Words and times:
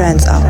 uplifting 0.00 0.26
trance 0.26 0.49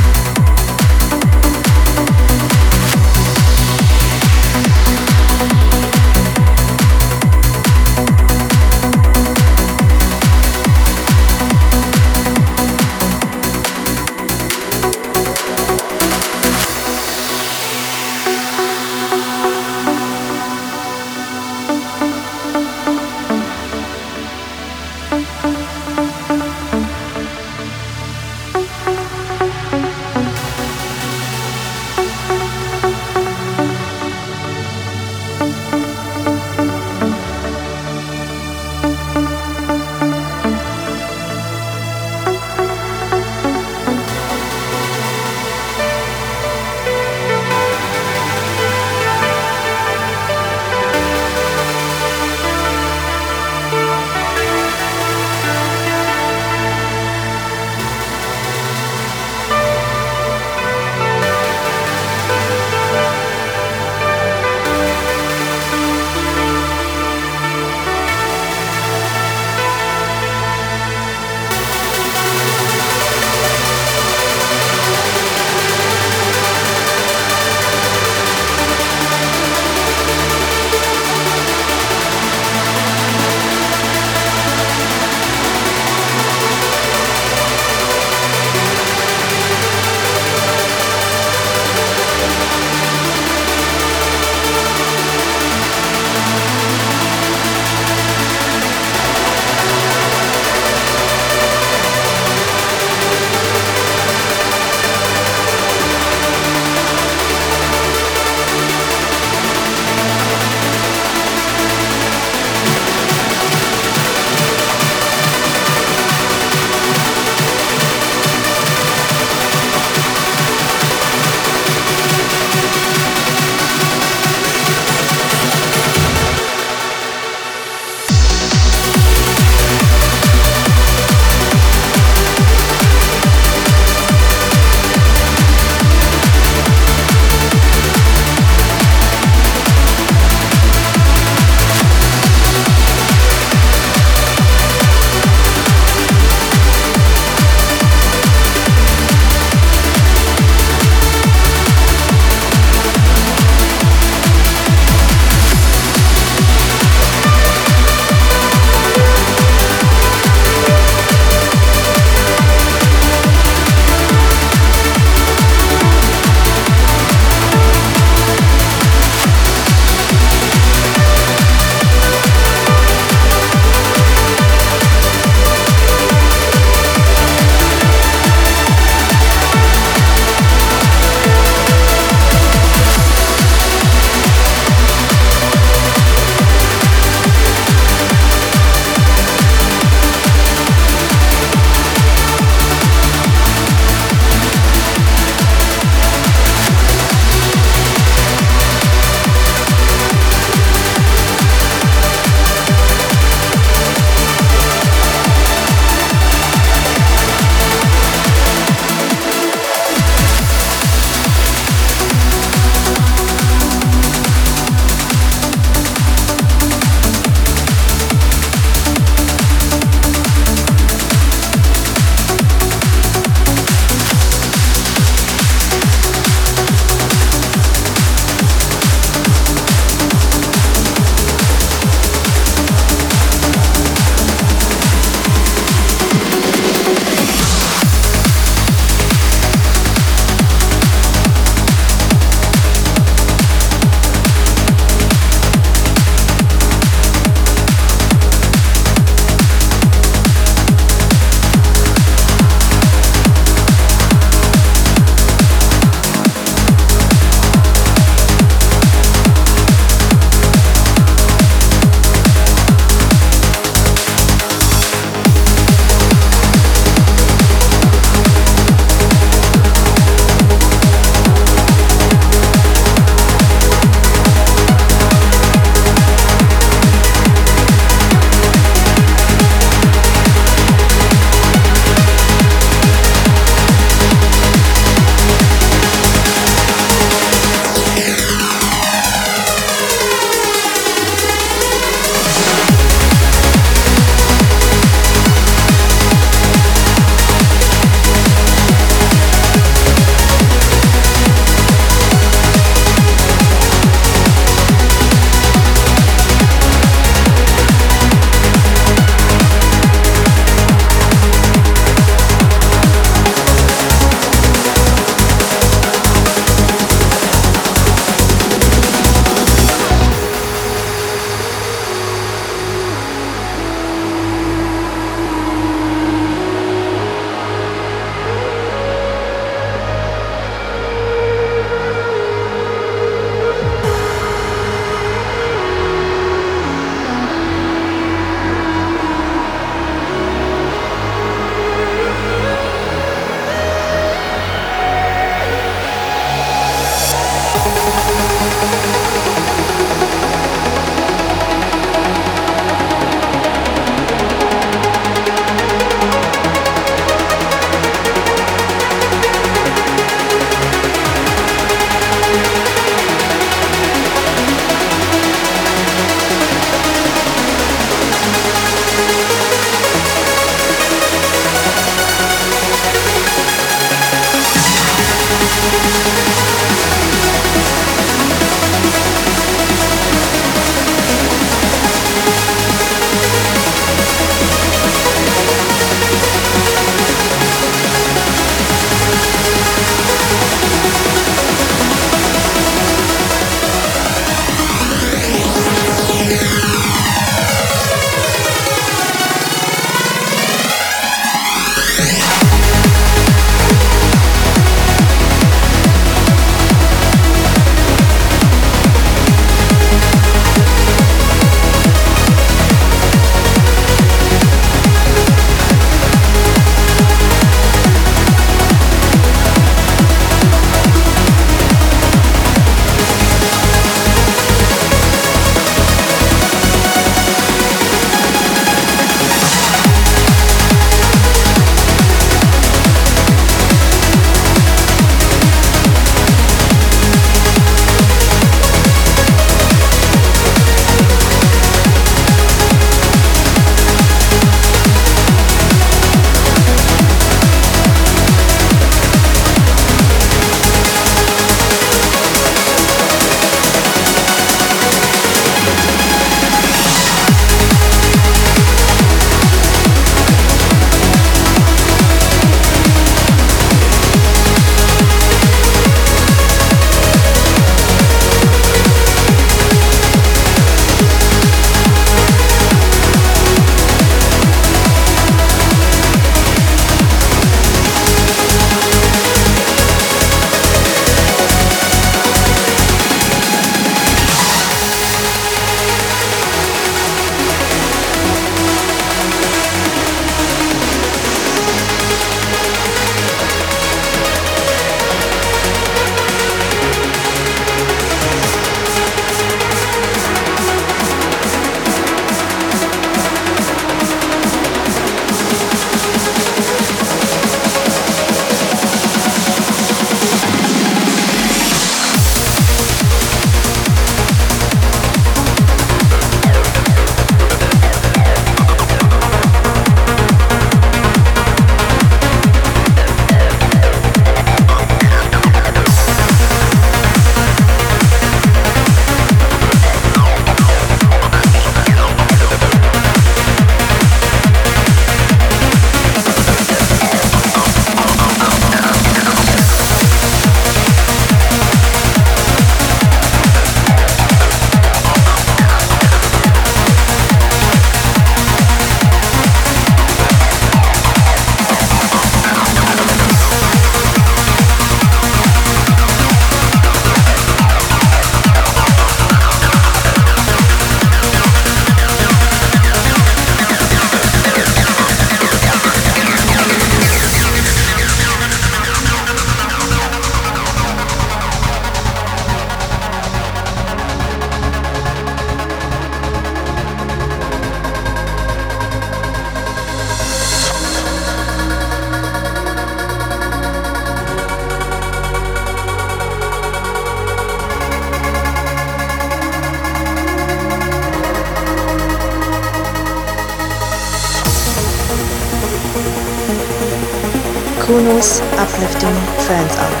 uplifting 598.57 599.13
trance 599.45 599.77
hour. 599.77 600.00